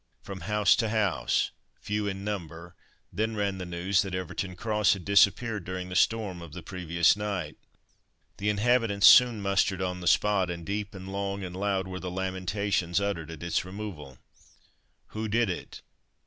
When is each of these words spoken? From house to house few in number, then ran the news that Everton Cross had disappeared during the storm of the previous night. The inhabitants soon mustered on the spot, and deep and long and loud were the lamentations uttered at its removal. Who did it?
From 0.23 0.39
house 0.41 0.75
to 0.77 0.89
house 0.89 1.51
few 1.79 2.07
in 2.07 2.23
number, 2.23 2.73
then 3.13 3.35
ran 3.35 3.59
the 3.59 3.67
news 3.67 4.01
that 4.01 4.15
Everton 4.15 4.55
Cross 4.55 4.93
had 4.93 5.05
disappeared 5.05 5.63
during 5.63 5.89
the 5.89 5.95
storm 5.95 6.41
of 6.41 6.53
the 6.53 6.63
previous 6.63 7.15
night. 7.15 7.55
The 8.37 8.49
inhabitants 8.49 9.05
soon 9.05 9.43
mustered 9.43 9.79
on 9.79 9.99
the 10.01 10.07
spot, 10.07 10.49
and 10.49 10.65
deep 10.65 10.95
and 10.95 11.11
long 11.11 11.43
and 11.43 11.55
loud 11.55 11.87
were 11.87 11.99
the 11.99 12.09
lamentations 12.09 12.99
uttered 12.99 13.29
at 13.29 13.43
its 13.43 13.63
removal. 13.63 14.17
Who 15.09 15.27
did 15.27 15.51
it? 15.51 15.83